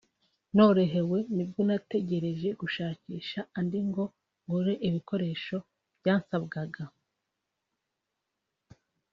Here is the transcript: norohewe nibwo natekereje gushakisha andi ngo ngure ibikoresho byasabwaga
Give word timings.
norohewe 0.55 1.19
nibwo 1.35 1.61
natekereje 1.69 2.49
gushakisha 2.61 3.39
andi 3.57 3.79
ngo 3.89 4.03
ngure 4.45 4.73
ibikoresho 4.87 5.57
byasabwaga 5.99 6.83